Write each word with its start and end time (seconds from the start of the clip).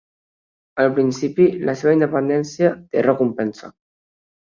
Al 0.83 0.89
principi, 0.95 1.47
la 1.69 1.77
seva 1.83 1.95
independència 1.99 2.75
té 2.83 3.09
recompensa. 3.11 3.75